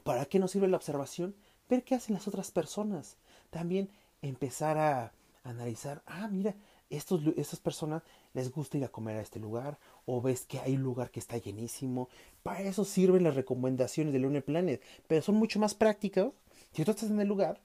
¿Para 0.03 0.27
qué 0.27 0.39
nos 0.39 0.51
sirve 0.51 0.69
la 0.69 0.77
observación? 0.77 1.35
Ver 1.69 1.85
qué 1.85 1.95
hacen 1.95 2.15
las 2.15 2.29
otras 2.29 2.51
personas. 2.51 3.17
También 3.51 3.91
empezar 4.23 4.79
a 4.79 5.13
analizar, 5.45 6.03
ah, 6.07 6.29
mira, 6.29 6.55
estos, 6.91 7.23
estas 7.37 7.61
personas 7.61 8.03
les 8.33 8.51
gusta 8.51 8.79
ir 8.79 8.85
a 8.85 8.89
comer 8.89 9.17
a 9.17 9.23
este 9.23 9.39
lugar 9.39 9.79
o 10.07 10.21
ves 10.21 10.45
que 10.47 10.59
hay 10.59 10.77
un 10.77 10.83
lugar 10.83 11.11
que 11.11 11.21
está 11.21 11.37
llenísimo. 11.39 12.09
Para 12.43 12.61
eso 12.63 12.85
sirven 12.85 13.25
las 13.25 13.35
recomendaciones 13.35 14.13
de 14.13 14.19
Lunar 14.19 14.43
Planet, 14.43 14.83
pero 15.07 15.23
son 15.23 15.37
mucho 15.37 15.59
más 15.59 15.75
prácticas. 15.75 16.29
Si 16.73 16.85
tú 16.85 16.91
estás 16.91 17.11
en 17.11 17.21
el 17.21 17.29
lugar, 17.29 17.61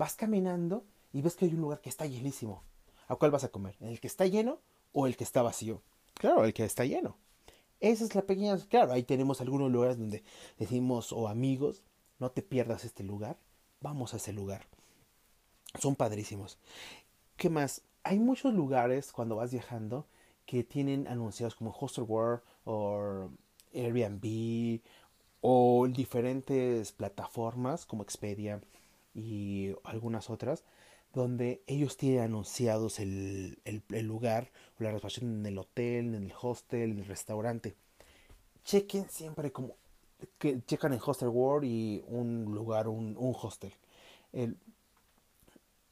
vas 0.00 0.14
caminando 0.14 0.86
y 1.12 1.20
ves 1.20 1.36
que 1.36 1.44
hay 1.44 1.52
un 1.52 1.60
lugar 1.60 1.82
que 1.82 1.90
está 1.90 2.06
llenísimo. 2.06 2.62
¿A 3.06 3.16
cuál 3.16 3.30
vas 3.30 3.44
a 3.44 3.50
comer? 3.50 3.76
¿En 3.80 3.88
el 3.88 4.00
que 4.00 4.06
está 4.06 4.24
lleno 4.24 4.58
o 4.94 5.06
el 5.06 5.14
que 5.14 5.24
está 5.24 5.42
vacío? 5.42 5.82
Claro, 6.14 6.46
el 6.46 6.54
que 6.54 6.64
está 6.64 6.86
lleno. 6.86 7.18
Esa 7.80 8.04
es 8.04 8.14
la 8.14 8.22
pequeña. 8.22 8.56
Claro, 8.70 8.92
ahí 8.94 9.02
tenemos 9.02 9.42
algunos 9.42 9.70
lugares 9.70 9.98
donde 9.98 10.24
decimos, 10.58 11.12
o 11.12 11.28
amigos, 11.28 11.82
no 12.18 12.30
te 12.30 12.40
pierdas 12.40 12.86
este 12.86 13.02
lugar, 13.04 13.36
vamos 13.82 14.14
a 14.14 14.16
ese 14.16 14.32
lugar. 14.32 14.62
Son 15.78 15.96
padrísimos. 15.96 16.58
¿Qué 17.36 17.50
más? 17.50 17.82
Hay 18.02 18.20
muchos 18.20 18.54
lugares 18.54 19.12
cuando 19.12 19.36
vas 19.36 19.52
viajando 19.52 20.06
que 20.46 20.64
tienen 20.64 21.08
anunciados 21.08 21.56
como 21.56 21.76
Hostelworld 21.78 22.40
o 22.64 23.28
Airbnb 23.74 24.80
o 25.42 25.88
diferentes 25.88 26.92
plataformas 26.92 27.84
como 27.84 28.02
Expedia 28.02 28.62
y 29.14 29.72
algunas 29.84 30.30
otras 30.30 30.64
donde 31.12 31.62
ellos 31.66 31.96
tienen 31.96 32.20
anunciados 32.20 33.00
el, 33.00 33.58
el, 33.64 34.06
lugar 34.06 34.50
o 34.78 34.84
la 34.84 34.90
reservación 34.90 35.40
en 35.40 35.46
el 35.46 35.58
hotel, 35.58 36.14
en 36.14 36.24
el 36.24 36.32
hostel, 36.40 36.92
en 36.92 36.98
el 37.00 37.06
restaurante. 37.06 37.74
Chequen 38.64 39.08
siempre 39.08 39.50
como 39.50 39.74
que 40.38 40.62
checan 40.66 40.92
en 40.92 41.00
Hostel 41.04 41.28
World 41.28 41.64
y 41.64 42.04
un 42.06 42.44
lugar, 42.44 42.88
un, 42.88 43.16
un 43.18 43.34
hostel. 43.40 43.72
El, 44.32 44.56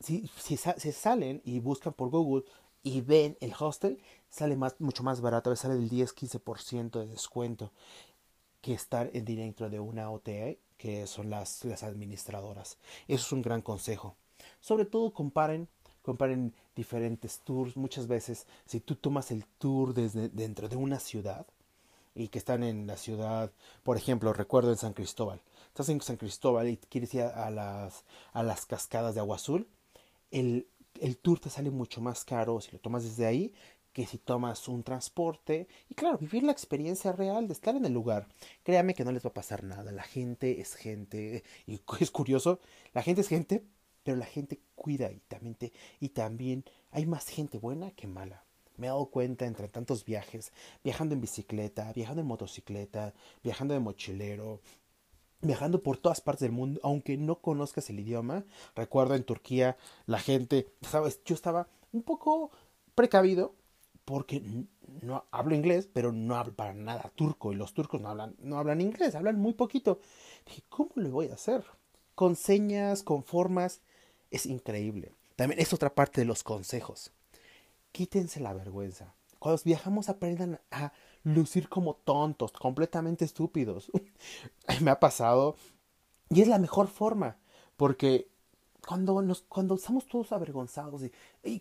si, 0.01 0.31
si, 0.37 0.57
si, 0.57 0.93
salen 0.93 1.43
y 1.45 1.59
buscan 1.59 1.93
por 1.93 2.11
Google 2.11 2.45
y 2.83 3.01
ven 3.01 3.37
el 3.41 3.53
hostel, 3.59 4.01
sale 4.31 4.57
más, 4.57 4.77
mucho 4.79 5.03
más 5.03 5.21
barato, 5.21 5.51
a 5.51 5.53
veces 5.53 5.63
sale 5.63 5.75
del 5.75 5.91
10-15% 5.91 7.01
de 7.01 7.07
descuento 7.07 7.73
que 8.61 8.75
estar 8.75 9.11
en 9.13 9.25
dentro 9.25 9.69
de 9.71 9.81
una 9.81 10.11
OTA, 10.11 10.57
que 10.79 11.07
son 11.07 11.29
las, 11.29 11.65
las 11.65 11.83
administradoras. 11.83 12.79
Eso 13.07 13.27
es 13.27 13.33
un 13.33 13.43
gran 13.43 13.61
consejo. 13.61 14.17
Sobre 14.61 14.87
todo 14.87 15.13
comparen, 15.13 15.69
comparen 16.03 16.55
diferentes 16.75 17.41
tours. 17.41 17.77
Muchas 17.77 18.07
veces, 18.07 18.47
si 18.65 18.81
tú 18.81 18.95
tomas 18.95 19.31
el 19.31 19.45
tour 19.59 19.93
desde 19.93 20.29
dentro 20.31 20.69
de 20.69 20.77
una 20.77 20.99
ciudad, 20.99 21.47
y 22.15 22.29
que 22.29 22.39
están 22.39 22.65
en 22.65 22.87
la 22.87 22.97
ciudad, 22.97 23.53
por 23.85 23.97
ejemplo, 23.97 24.33
recuerdo 24.33 24.71
en 24.71 24.79
San 24.79 24.93
Cristóbal. 24.93 25.41
Estás 25.69 25.89
en 25.89 26.01
San 26.01 26.17
Cristóbal 26.17 26.69
y 26.69 26.77
quieres 26.77 27.15
ir 27.15 27.23
a 27.23 27.49
las, 27.51 28.05
a 28.33 28.43
las 28.43 28.67
cascadas 28.67 29.15
de 29.15 29.21
agua 29.21 29.37
azul. 29.37 29.69
El 30.33 30.67
el 31.01 31.17
tour 31.19 31.41
te 31.41 31.51
sale 31.51 31.71
mucho 31.71 32.01
más 32.01 32.25
caro 32.25 32.61
si 32.61 32.73
lo 32.73 32.79
tomas 32.79 33.05
desde 33.05 33.27
ahí 33.27 33.53
que 33.93 34.07
si 34.07 34.19
tomas 34.19 34.69
un 34.69 34.83
transporte 34.83 35.69
y 35.89 35.95
claro, 35.95 36.19
vivir 36.19 36.43
la 36.43 36.53
experiencia 36.53 37.13
real 37.13 37.47
de 37.47 37.53
estar 37.53 37.75
en 37.75 37.85
el 37.85 37.93
lugar. 37.93 38.29
Créame 38.63 38.95
que 38.95 39.05
no 39.05 39.13
les 39.13 39.25
va 39.25 39.31
a 39.31 39.35
pasar 39.35 39.65
nada, 39.65 39.93
la 39.93 40.03
gente 40.03 40.61
es 40.61 40.75
gente 40.75 41.43
y 41.67 41.81
es 42.01 42.11
curioso, 42.11 42.61
la 42.95 43.03
gente 43.03 43.23
es 43.23 43.29
gente, 43.29 43.65
pero 44.03 44.17
la 44.17 44.27
gente 44.27 44.61
cuida 44.75 45.11
y 45.11 45.21
también, 45.29 45.57
y 46.01 46.09
también 46.11 46.65
hay 46.91 47.07
más 47.07 47.29
gente 47.29 47.59
buena 47.59 47.91
que 47.91 48.07
mala. 48.07 48.45
Me 48.77 48.87
he 48.87 48.91
dado 48.91 49.07
cuenta 49.07 49.45
entre 49.45 49.69
tantos 49.69 50.05
viajes, 50.05 50.53
viajando 50.85 51.15
en 51.15 51.21
bicicleta, 51.21 51.93
viajando 51.93 52.23
en 52.23 52.29
motocicleta, 52.29 53.13
viajando 53.43 53.75
de 53.75 53.81
mochilero, 53.81 54.61
viajando 55.41 55.83
por 55.83 55.99
todas 55.99 56.21
partes 56.21 56.43
del 56.43 56.53
mundo, 56.53 56.81
aunque 56.85 57.17
no 57.17 57.41
conozcas 57.41 57.91
el 57.91 58.01
idioma. 58.01 58.45
Recuerdo 58.77 59.15
en 59.17 59.25
Turquía 59.25 59.77
la 60.07 60.21
gente, 60.21 60.69
sabes, 60.83 61.21
yo 61.25 61.35
estaba 61.35 61.69
un 61.93 62.03
poco 62.03 62.51
precavido 62.95 63.55
porque 64.09 64.43
no 65.03 65.27
hablo 65.31 65.55
inglés, 65.55 65.87
pero 65.93 66.13
no 66.13 66.35
hablo 66.35 66.55
para 66.55 66.73
nada 66.73 67.13
turco 67.15 67.53
y 67.53 67.57
los 67.57 67.75
turcos 67.75 68.01
no 68.01 68.09
hablan 68.09 68.35
no 68.39 68.57
hablan 68.57 68.81
inglés, 68.81 69.15
hablan 69.15 69.39
muy 69.39 69.53
poquito. 69.53 70.01
Dije, 70.47 70.63
¿cómo 70.71 70.93
le 70.95 71.11
voy 71.11 71.29
a 71.29 71.35
hacer? 71.35 71.63
Con 72.15 72.35
señas, 72.35 73.03
con 73.03 73.23
formas, 73.23 73.83
es 74.31 74.47
increíble. 74.47 75.13
También 75.37 75.61
es 75.61 75.75
otra 75.75 75.95
parte 75.95 76.23
de 76.23 76.25
los 76.25 76.43
consejos. 76.43 77.13
Quítense 77.93 78.41
la 78.41 78.55
vergüenza. 78.55 79.13
Cuando 79.39 79.61
viajamos 79.63 80.09
aprendan 80.09 80.59
a 80.71 80.95
lucir 81.23 81.69
como 81.69 81.93
tontos, 81.93 82.53
completamente 82.53 83.27
estúpidos. 83.27 83.93
Me 84.81 84.91
ha 84.91 85.01
pasado 85.01 85.55
y 86.31 86.41
es 86.41 86.49
la 86.49 86.59
mejor 86.59 86.89
forma, 86.89 87.37
porque 87.77 88.31
cuando 88.87 89.21
nos 89.21 89.43
cuando 89.43 89.75
estamos 89.75 90.07
todos 90.07 90.33
avergonzados 90.33 91.03
y, 91.45 91.61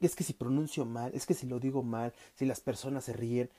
es 0.00 0.14
que 0.14 0.24
si 0.24 0.32
pronuncio 0.32 0.84
mal, 0.84 1.12
es 1.14 1.26
que 1.26 1.34
si 1.34 1.46
lo 1.46 1.58
digo 1.58 1.82
mal, 1.82 2.12
si 2.34 2.44
las 2.44 2.60
personas 2.60 3.04
se 3.04 3.12
ríen, 3.12 3.50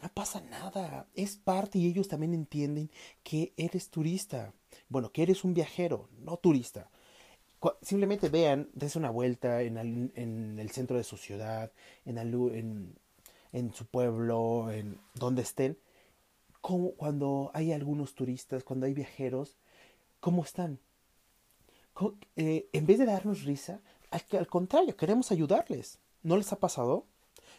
no 0.00 0.08
pasa 0.08 0.40
nada, 0.40 1.06
es 1.14 1.36
parte 1.36 1.78
y 1.78 1.86
ellos 1.86 2.08
también 2.08 2.32
entienden 2.32 2.90
que 3.22 3.52
eres 3.56 3.90
turista, 3.90 4.54
bueno, 4.88 5.12
que 5.12 5.22
eres 5.22 5.44
un 5.44 5.52
viajero, 5.52 6.08
no 6.20 6.36
turista. 6.36 6.88
Simplemente 7.82 8.30
vean, 8.30 8.70
des 8.72 8.96
una 8.96 9.10
vuelta 9.10 9.60
en 9.60 9.76
el, 9.76 10.12
en 10.14 10.58
el 10.58 10.70
centro 10.70 10.96
de 10.96 11.04
su 11.04 11.18
ciudad, 11.18 11.70
en, 12.06 12.96
en 13.52 13.74
su 13.74 13.84
pueblo, 13.86 14.70
en 14.70 14.98
donde 15.14 15.42
estén, 15.42 15.76
cuando 16.60 17.50
hay 17.52 17.72
algunos 17.72 18.14
turistas, 18.14 18.64
cuando 18.64 18.86
hay 18.86 18.94
viajeros, 18.94 19.58
¿cómo 20.20 20.42
están? 20.42 20.78
Eh, 22.36 22.68
en 22.72 22.86
vez 22.86 22.98
de 22.98 23.06
darnos 23.06 23.44
risa, 23.44 23.80
al, 24.10 24.46
contrario, 24.46 24.96
queremos 24.96 25.30
ayudarles. 25.30 25.98
¿No 26.22 26.36
les 26.36 26.52
ha 26.52 26.58
pasado? 26.58 27.06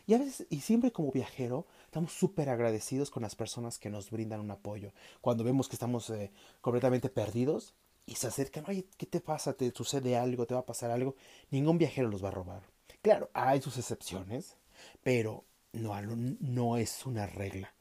Y 0.05 0.13
a 0.13 0.17
veces, 0.17 0.47
y 0.49 0.61
siempre 0.61 0.91
como 0.91 1.11
viajero, 1.11 1.65
estamos 1.85 2.13
súper 2.13 2.49
agradecidos 2.49 3.09
con 3.11 3.23
las 3.23 3.35
personas 3.35 3.79
que 3.79 3.89
nos 3.89 4.11
brindan 4.11 4.39
un 4.39 4.51
apoyo. 4.51 4.93
Cuando 5.21 5.43
vemos 5.43 5.67
que 5.67 5.75
estamos 5.75 6.09
eh, 6.09 6.31
completamente 6.61 7.09
perdidos 7.09 7.75
y 8.05 8.15
se 8.15 8.27
acercan, 8.27 8.65
oye, 8.67 8.87
¿qué 8.97 9.05
te 9.05 9.21
pasa? 9.21 9.53
¿Te 9.53 9.71
sucede 9.71 10.17
algo? 10.17 10.45
¿Te 10.45 10.53
va 10.53 10.61
a 10.61 10.65
pasar 10.65 10.91
algo? 10.91 11.15
Ningún 11.49 11.77
viajero 11.77 12.09
los 12.09 12.23
va 12.23 12.29
a 12.29 12.31
robar. 12.31 12.63
Claro, 13.01 13.29
hay 13.33 13.61
sus 13.61 13.77
excepciones, 13.77 14.57
pero 15.03 15.45
no, 15.73 15.93
no 16.39 16.77
es 16.77 17.05
una 17.05 17.25
regla. 17.25 17.73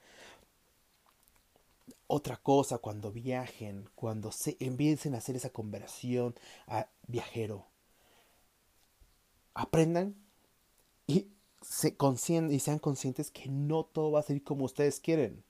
Otra 2.07 2.37
cosa, 2.37 2.79
cuando 2.79 3.13
viajen, 3.13 3.89
cuando 3.95 4.33
se 4.33 4.57
empiecen 4.61 5.15
a 5.15 5.19
hacer 5.19 5.37
esa 5.37 5.51
conversión 5.51 6.35
a 6.67 6.89
viajero, 7.07 7.70
aprendan 9.61 10.15
y, 11.07 11.29
se 11.63 11.97
y 12.51 12.59
sean 12.61 12.79
conscientes 12.79 13.31
que 13.31 13.49
no 13.49 13.85
todo 13.85 14.13
va 14.13 14.21
a 14.21 14.25
ser 14.25 14.43
como 14.43 14.65
ustedes 14.65 15.01
quieren. 15.01 15.45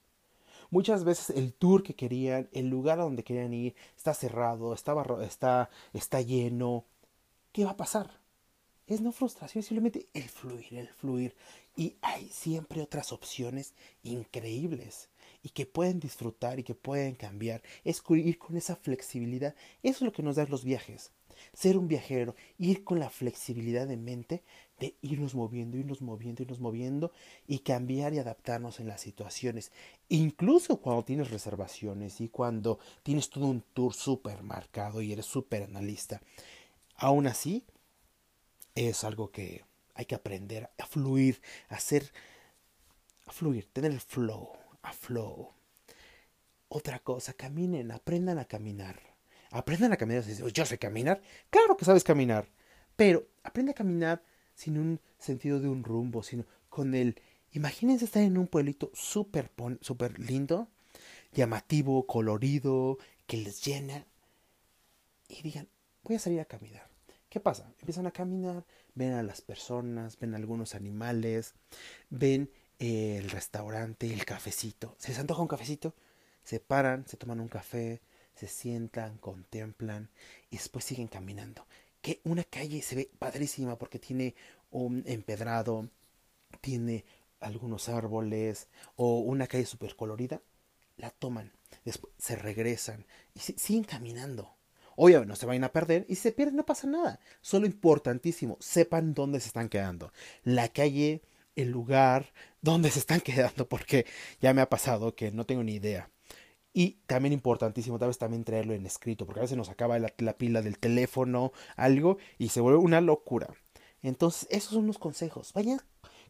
Muchas 0.70 1.04
veces 1.04 1.36
el 1.36 1.52
tour 1.52 1.82
que 1.82 1.96
querían, 1.96 2.48
el 2.52 2.68
lugar 2.68 3.00
a 3.00 3.04
donde 3.04 3.24
querían 3.24 3.52
ir, 3.52 3.74
está 3.96 4.14
cerrado, 4.14 4.72
está, 4.72 4.94
está, 5.22 5.70
está 5.92 6.20
lleno. 6.20 6.84
¿Qué 7.52 7.64
va 7.64 7.72
a 7.72 7.76
pasar? 7.76 8.20
Es 8.86 9.00
no 9.00 9.12
frustración, 9.12 9.62
simplemente 9.62 10.08
el 10.14 10.28
fluir, 10.28 10.74
el 10.74 10.88
fluir. 10.88 11.34
Y 11.76 11.96
hay 12.02 12.28
siempre 12.28 12.82
otras 12.82 13.12
opciones 13.12 13.74
increíbles 14.02 15.08
y 15.42 15.50
que 15.50 15.66
pueden 15.66 16.00
disfrutar 16.00 16.58
y 16.58 16.64
que 16.64 16.74
pueden 16.74 17.14
cambiar. 17.14 17.62
Es 17.84 18.02
ir 18.08 18.38
con 18.38 18.56
esa 18.56 18.76
flexibilidad. 18.76 19.54
Eso 19.82 19.98
es 19.98 20.02
lo 20.02 20.12
que 20.12 20.22
nos 20.22 20.36
dan 20.36 20.50
los 20.50 20.64
viajes. 20.64 21.12
Ser 21.52 21.76
un 21.76 21.88
viajero, 21.88 22.34
ir 22.58 22.84
con 22.84 22.98
la 22.98 23.10
flexibilidad 23.10 23.86
de 23.86 23.96
mente 23.96 24.42
de 24.80 24.96
irnos 25.02 25.34
moviendo, 25.34 25.76
irnos 25.76 26.00
moviendo, 26.00 26.42
irnos 26.42 26.58
moviendo 26.58 27.12
y 27.46 27.60
cambiar 27.60 28.14
y 28.14 28.18
adaptarnos 28.18 28.80
en 28.80 28.88
las 28.88 29.02
situaciones. 29.02 29.72
Incluso 30.08 30.80
cuando 30.80 31.04
tienes 31.04 31.30
reservaciones 31.30 32.20
y 32.20 32.28
cuando 32.28 32.78
tienes 33.02 33.28
todo 33.28 33.46
un 33.46 33.62
tour 33.74 33.92
súper 33.92 34.42
marcado 34.42 35.02
y 35.02 35.12
eres 35.12 35.26
súper 35.26 35.64
analista. 35.64 36.22
Aún 36.96 37.26
así, 37.26 37.64
es 38.74 39.04
algo 39.04 39.30
que 39.30 39.64
hay 39.94 40.06
que 40.06 40.14
aprender 40.14 40.70
a 40.78 40.86
fluir, 40.86 41.42
a 41.68 41.74
hacer, 41.74 42.10
a 43.26 43.32
fluir, 43.32 43.68
tener 43.72 43.92
el 43.92 44.00
flow, 44.00 44.50
a 44.82 44.92
flow. 44.92 45.52
Otra 46.68 47.00
cosa, 47.00 47.34
caminen, 47.34 47.90
aprendan 47.90 48.38
a 48.38 48.46
caminar. 48.46 49.09
Aprendan 49.50 49.92
a 49.92 49.96
caminar. 49.96 50.24
Yo 50.24 50.66
sé 50.66 50.78
caminar. 50.78 51.20
Claro 51.50 51.76
que 51.76 51.84
sabes 51.84 52.04
caminar. 52.04 52.48
Pero 52.96 53.26
aprende 53.42 53.72
a 53.72 53.74
caminar 53.74 54.22
sin 54.54 54.78
un 54.78 55.00
sentido 55.18 55.60
de 55.60 55.68
un 55.68 55.84
rumbo, 55.84 56.22
sino 56.22 56.44
con 56.68 56.94
el... 56.94 57.20
Imagínense 57.52 58.04
estar 58.04 58.22
en 58.22 58.38
un 58.38 58.46
pueblito 58.46 58.92
súper 58.94 59.50
super 59.80 60.18
lindo, 60.20 60.68
llamativo, 61.32 62.06
colorido, 62.06 62.98
que 63.26 63.38
les 63.38 63.64
llena. 63.64 64.06
Y 65.28 65.42
digan, 65.42 65.68
voy 66.02 66.16
a 66.16 66.20
salir 66.20 66.40
a 66.40 66.44
caminar. 66.44 66.88
¿Qué 67.28 67.40
pasa? 67.40 67.72
Empiezan 67.78 68.06
a 68.06 68.10
caminar, 68.10 68.64
ven 68.94 69.12
a 69.12 69.22
las 69.22 69.40
personas, 69.40 70.18
ven 70.18 70.34
algunos 70.34 70.74
animales, 70.74 71.54
ven 72.08 72.50
el 72.78 73.30
restaurante, 73.30 74.12
el 74.12 74.24
cafecito. 74.24 74.94
¿Se 74.98 75.08
les 75.08 75.18
antoja 75.18 75.42
un 75.42 75.48
cafecito? 75.48 75.94
Se 76.42 76.60
paran, 76.60 77.06
se 77.06 77.16
toman 77.16 77.40
un 77.40 77.48
café, 77.48 78.00
se 78.34 78.48
sientan, 78.48 79.18
contemplan 79.18 80.10
y 80.50 80.56
después 80.56 80.84
siguen 80.84 81.08
caminando 81.08 81.66
que 82.02 82.20
una 82.24 82.44
calle 82.44 82.82
se 82.82 82.96
ve 82.96 83.10
padrísima 83.18 83.78
porque 83.78 83.98
tiene 83.98 84.34
un 84.70 85.02
empedrado, 85.06 85.88
tiene 86.60 87.04
algunos 87.40 87.88
árboles 87.88 88.68
o 88.96 89.20
una 89.20 89.46
calle 89.46 89.66
súper 89.66 89.96
colorida, 89.96 90.40
la 90.96 91.10
toman, 91.10 91.52
después 91.84 92.12
se 92.18 92.36
regresan 92.36 93.06
y 93.34 93.40
siguen 93.40 93.84
caminando. 93.84 94.54
Obviamente 94.96 95.28
no 95.28 95.36
se 95.36 95.46
vayan 95.46 95.64
a 95.64 95.72
perder 95.72 96.04
y 96.08 96.16
si 96.16 96.22
se 96.22 96.32
pierden 96.32 96.56
no 96.56 96.66
pasa 96.66 96.86
nada. 96.86 97.20
Solo 97.40 97.66
importantísimo, 97.66 98.58
sepan 98.60 99.14
dónde 99.14 99.40
se 99.40 99.46
están 99.46 99.70
quedando. 99.70 100.12
La 100.44 100.68
calle, 100.68 101.22
el 101.56 101.70
lugar, 101.70 102.32
dónde 102.60 102.90
se 102.90 102.98
están 102.98 103.20
quedando 103.22 103.66
porque 103.68 104.04
ya 104.40 104.52
me 104.52 104.60
ha 104.60 104.68
pasado 104.68 105.14
que 105.14 105.30
no 105.30 105.46
tengo 105.46 105.62
ni 105.62 105.74
idea. 105.74 106.10
Y 106.72 106.98
también 107.06 107.32
importantísimo, 107.32 107.98
tal 107.98 108.08
vez 108.08 108.18
también 108.18 108.44
traerlo 108.44 108.74
en 108.74 108.86
escrito, 108.86 109.26
porque 109.26 109.40
a 109.40 109.42
veces 109.42 109.56
nos 109.56 109.70
acaba 109.70 109.98
la, 109.98 110.08
pila 110.08 110.62
del 110.62 110.78
teléfono, 110.78 111.52
algo, 111.76 112.18
y 112.38 112.50
se 112.50 112.60
vuelve 112.60 112.78
una 112.78 113.00
locura. 113.00 113.48
Entonces, 114.02 114.46
esos 114.50 114.74
son 114.74 114.86
los 114.86 114.98
consejos. 114.98 115.52
Vayan, 115.52 115.80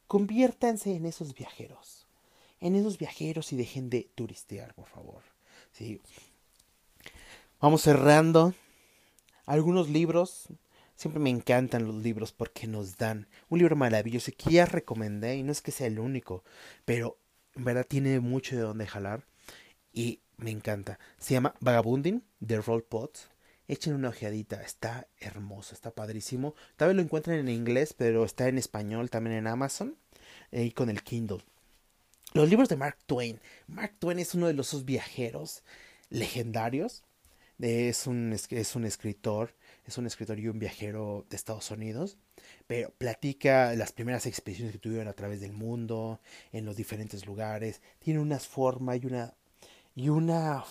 conviértanse 0.07 0.95
en 0.95 1.05
esos 1.05 1.35
viajeros. 1.35 2.07
En 2.59 2.75
esos 2.75 2.99
viajeros 2.99 3.53
y 3.53 3.57
dejen 3.57 3.91
de 3.91 4.11
turistear, 4.14 4.75
por 4.75 4.87
favor. 4.87 5.23
Sí. 5.73 6.01
Vamos 7.61 7.83
cerrando. 7.83 8.55
Algunos 9.45 9.88
libros. 9.88 10.49
Siempre 10.97 11.21
me 11.21 11.31
encantan 11.31 11.87
los 11.87 11.97
libros 11.97 12.33
porque 12.33 12.67
nos 12.67 12.99
dan 12.99 13.29
un 13.49 13.59
libro 13.59 13.77
maravilloso 13.77 14.33
que 14.37 14.51
ya 14.51 14.67
recomendé 14.67 15.37
y 15.37 15.43
no 15.43 15.53
es 15.53 15.62
que 15.62 15.71
sea 15.71 15.87
el 15.87 15.99
único, 15.99 16.45
pero 16.85 17.19
en 17.55 17.64
verdad 17.64 17.87
tiene 17.88 18.21
mucho 18.21 18.55
de 18.55 18.62
donde 18.62 18.87
jalar 18.87 19.25
y 19.93 20.21
me 20.40 20.50
encanta. 20.50 20.98
Se 21.18 21.35
llama 21.35 21.55
Vagabunding 21.61 22.22
de 22.40 22.61
Roll 22.61 22.85
Pot. 22.85 23.18
Echen 23.68 23.94
una 23.94 24.09
ojeadita, 24.09 24.62
está 24.62 25.07
hermoso, 25.18 25.74
está 25.74 25.92
padrísimo. 25.92 26.55
Tal 26.76 26.88
vez 26.88 26.96
lo 26.96 27.03
encuentren 27.03 27.38
en 27.38 27.48
inglés, 27.48 27.94
pero 27.96 28.24
está 28.24 28.48
en 28.48 28.59
español 28.59 29.11
también 29.11 29.37
en 29.37 29.46
Amazon 29.46 29.96
eh, 30.50 30.64
y 30.64 30.72
con 30.72 30.90
el 30.90 31.03
Kindle. 31.05 31.44
Los 32.33 32.48
libros 32.48 32.68
de 32.68 32.76
Mark 32.76 32.96
Twain. 33.07 33.40
Mark 33.68 33.94
Twain 33.98 34.18
es 34.18 34.35
uno 34.35 34.46
de 34.48 34.55
los 34.55 34.85
viajeros 34.85 35.62
legendarios. 36.09 37.05
Es 37.61 38.07
un, 38.07 38.33
es 38.33 38.74
un 38.74 38.87
escritor, 38.87 39.55
es 39.85 39.98
un 39.98 40.07
escritor 40.07 40.38
y 40.38 40.48
un 40.48 40.59
viajero 40.59 41.26
de 41.29 41.37
Estados 41.37 41.70
Unidos, 41.70 42.16
pero 42.66 42.90
platica 42.96 43.74
las 43.74 43.92
primeras 43.92 44.24
expediciones 44.24 44.72
que 44.72 44.79
tuvieron 44.79 45.09
a 45.09 45.12
través 45.12 45.40
del 45.40 45.53
mundo, 45.53 46.20
en 46.53 46.64
los 46.64 46.76
diferentes 46.76 47.26
lugares. 47.26 47.83
Tiene 47.98 48.20
una 48.20 48.38
forma 48.38 48.96
y 48.96 49.05
una 49.05 49.35
y 49.94 50.09
una, 50.09 50.64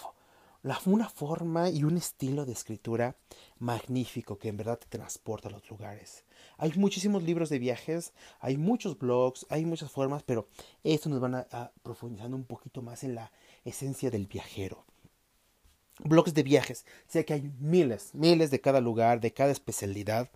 una 0.85 1.09
forma 1.09 1.69
y 1.69 1.83
un 1.83 1.97
estilo 1.97 2.45
de 2.45 2.53
escritura 2.53 3.15
magnífico 3.57 4.37
que 4.37 4.49
en 4.49 4.57
verdad 4.57 4.79
te 4.79 4.87
transporta 4.87 5.49
a 5.49 5.51
los 5.51 5.69
lugares. 5.69 6.25
Hay 6.57 6.73
muchísimos 6.75 7.23
libros 7.23 7.49
de 7.49 7.59
viajes, 7.59 8.13
hay 8.39 8.57
muchos 8.57 8.97
blogs, 8.97 9.45
hay 9.49 9.65
muchas 9.65 9.91
formas, 9.91 10.23
pero 10.23 10.47
esto 10.83 11.09
nos 11.09 11.19
van 11.19 11.35
a, 11.35 11.71
profundizando 11.83 12.35
un 12.35 12.45
poquito 12.45 12.81
más 12.81 13.03
en 13.03 13.15
la 13.15 13.31
esencia 13.63 14.09
del 14.09 14.27
viajero. 14.27 14.85
Blogs 16.03 16.33
de 16.33 16.43
viajes, 16.43 16.85
sé 17.07 17.25
que 17.25 17.33
hay 17.33 17.51
miles, 17.59 18.13
miles 18.13 18.51
de 18.51 18.61
cada 18.61 18.79
lugar, 18.79 19.19
de 19.19 19.33
cada 19.33 19.51
especialidad. 19.51 20.29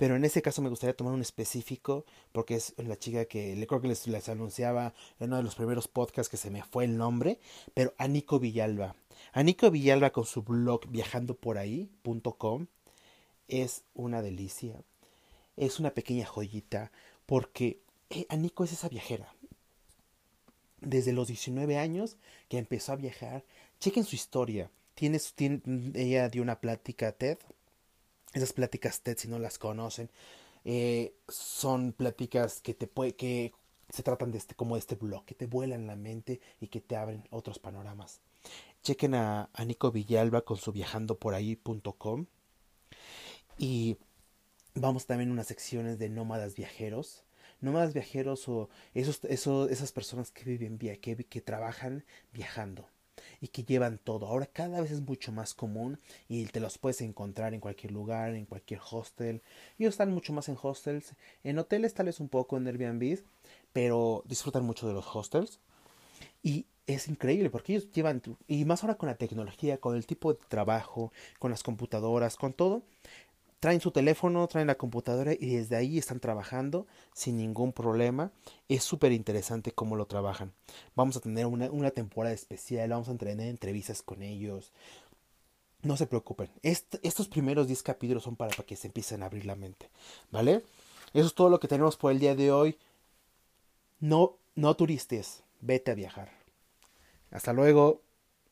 Pero 0.00 0.16
en 0.16 0.24
ese 0.24 0.40
caso 0.40 0.62
me 0.62 0.70
gustaría 0.70 0.96
tomar 0.96 1.12
un 1.12 1.20
específico, 1.20 2.06
porque 2.32 2.54
es 2.54 2.72
la 2.78 2.98
chica 2.98 3.26
que 3.26 3.54
le 3.54 3.66
creo 3.66 3.82
que 3.82 3.88
les, 3.88 4.28
anunciaba 4.30 4.94
en 5.18 5.26
uno 5.26 5.36
de 5.36 5.42
los 5.42 5.56
primeros 5.56 5.88
podcasts 5.88 6.30
que 6.30 6.38
se 6.38 6.50
me 6.50 6.62
fue 6.62 6.86
el 6.86 6.96
nombre, 6.96 7.38
pero 7.74 7.92
Anico 7.98 8.38
Villalba. 8.38 8.96
Anico 9.34 9.70
Villalba 9.70 10.08
con 10.08 10.24
su 10.24 10.42
blog 10.42 10.88
viajandoporahí.com 10.88 12.66
es 13.48 13.82
una 13.92 14.22
delicia. 14.22 14.82
Es 15.58 15.78
una 15.78 15.90
pequeña 15.90 16.24
joyita, 16.24 16.92
porque 17.26 17.82
eh, 18.08 18.24
Anico 18.30 18.64
es 18.64 18.72
esa 18.72 18.88
viajera. 18.88 19.34
Desde 20.80 21.12
los 21.12 21.28
19 21.28 21.76
años 21.76 22.16
que 22.48 22.56
empezó 22.56 22.92
a 22.92 22.96
viajar, 22.96 23.44
chequen 23.80 24.04
su 24.04 24.16
historia. 24.16 24.70
Tiene, 24.94 25.20
tiene, 25.34 25.60
ella 25.92 26.30
dio 26.30 26.40
una 26.40 26.58
plática 26.58 27.12
TED 27.12 27.36
esas 28.32 28.52
pláticas 28.52 29.00
TED, 29.00 29.18
si 29.18 29.28
no 29.28 29.38
las 29.38 29.58
conocen, 29.58 30.10
eh, 30.64 31.14
son 31.28 31.92
pláticas 31.92 32.60
que 32.60 32.74
te 32.74 32.86
puede, 32.86 33.14
que 33.14 33.52
se 33.88 34.02
tratan 34.02 34.30
de 34.30 34.38
este, 34.38 34.54
como 34.54 34.76
de 34.76 34.80
este 34.80 34.94
blog, 34.94 35.24
que 35.24 35.34
te 35.34 35.46
vuelan 35.46 35.86
la 35.86 35.96
mente 35.96 36.40
y 36.60 36.68
que 36.68 36.80
te 36.80 36.96
abren 36.96 37.26
otros 37.30 37.58
panoramas. 37.58 38.20
Chequen 38.82 39.14
a, 39.14 39.50
Nico 39.66 39.90
Villalba 39.90 40.42
con 40.42 40.56
su 40.56 40.72
viajandoporahí.com 40.72 42.26
y 43.58 43.98
vamos 44.74 45.06
también 45.06 45.30
a 45.30 45.32
unas 45.34 45.48
secciones 45.48 45.98
de 45.98 46.08
nómadas 46.08 46.54
viajeros. 46.54 47.24
Nómadas 47.60 47.92
viajeros 47.92 48.48
o 48.48 48.70
esos, 48.94 49.22
esos, 49.24 49.70
esas 49.70 49.92
personas 49.92 50.30
que 50.30 50.44
viven, 50.44 50.78
que, 50.78 51.16
que 51.16 51.40
trabajan 51.42 52.04
viajando 52.32 52.88
y 53.40 53.48
que 53.48 53.64
llevan 53.64 53.98
todo. 53.98 54.26
Ahora 54.26 54.46
cada 54.46 54.80
vez 54.80 54.90
es 54.90 55.00
mucho 55.00 55.32
más 55.32 55.54
común 55.54 55.98
y 56.28 56.46
te 56.46 56.60
los 56.60 56.78
puedes 56.78 57.00
encontrar 57.00 57.54
en 57.54 57.60
cualquier 57.60 57.92
lugar, 57.92 58.34
en 58.34 58.46
cualquier 58.46 58.80
hostel. 58.90 59.42
Ellos 59.78 59.94
están 59.94 60.12
mucho 60.12 60.32
más 60.32 60.48
en 60.48 60.56
hostels, 60.60 61.14
en 61.44 61.58
hoteles 61.58 61.94
tal 61.94 62.06
vez 62.06 62.20
un 62.20 62.28
poco 62.28 62.56
en 62.56 62.66
Airbnb, 62.66 63.20
pero 63.72 64.24
disfrutan 64.26 64.64
mucho 64.64 64.86
de 64.86 64.94
los 64.94 65.06
hostels. 65.14 65.58
Y 66.42 66.66
es 66.86 67.08
increíble 67.08 67.50
porque 67.50 67.74
ellos 67.74 67.90
llevan, 67.92 68.22
y 68.48 68.64
más 68.64 68.82
ahora 68.82 68.96
con 68.96 69.08
la 69.08 69.14
tecnología, 69.14 69.78
con 69.78 69.96
el 69.96 70.06
tipo 70.06 70.32
de 70.32 70.40
trabajo, 70.48 71.12
con 71.38 71.50
las 71.50 71.62
computadoras, 71.62 72.36
con 72.36 72.52
todo, 72.52 72.82
traen 73.60 73.80
su 73.80 73.90
teléfono, 73.90 74.46
traen 74.48 74.66
la 74.66 74.76
computadora 74.76 75.34
y 75.34 75.54
desde 75.54 75.76
ahí 75.76 75.98
están 75.98 76.18
trabajando 76.18 76.86
sin 77.12 77.36
ningún 77.36 77.72
problema. 77.72 78.32
Es 78.68 78.82
súper 78.82 79.12
interesante 79.12 79.72
cómo 79.72 79.96
lo 79.96 80.06
trabajan. 80.06 80.52
Vamos 80.96 81.16
a 81.18 81.20
tener 81.20 81.46
una, 81.46 81.90
temporada 81.90 82.34
especial, 82.34 82.90
vamos 82.90 83.08
a 83.08 83.16
tener 83.16 83.38
entrevistas 83.40 84.02
con 84.02 84.22
ellos. 84.22 84.72
No 85.82 85.96
se 85.96 86.06
preocupen. 86.06 86.50
estos 86.62 87.28
primeros 87.28 87.66
10 87.66 87.82
capítulos 87.82 88.24
son 88.24 88.36
para, 88.36 88.50
para 88.50 88.66
que 88.66 88.76
se 88.76 88.88
empiecen 88.88 89.22
a 89.22 89.26
abrir 89.26 89.44
la 89.44 89.56
mente. 89.56 89.90
¿Vale? 90.30 90.62
Eso 91.12 91.26
es 91.26 91.34
todo 91.34 91.50
lo 91.50 91.60
que 91.60 91.68
tenemos 91.68 91.96
por 91.96 92.12
el 92.12 92.18
día 92.18 92.34
de 92.34 92.50
hoy. 92.50 92.78
No, 93.98 94.38
no 94.54 94.74
turistes. 94.74 95.42
Vete 95.60 95.90
a 95.90 95.94
viajar. 95.94 96.32
Hasta 97.30 97.52
luego. 97.52 98.02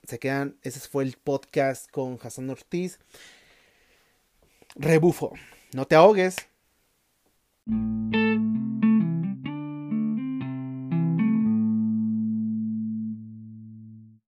se 0.04 0.18
quedan. 0.18 0.58
Ese 0.62 0.80
fue 0.80 1.04
el 1.04 1.16
podcast 1.16 1.90
con 1.90 2.18
Hassan 2.22 2.50
Ortiz 2.50 2.98
rebufo. 4.76 5.32
No 5.72 5.84
te 5.86 5.96
ahogues. 5.96 6.36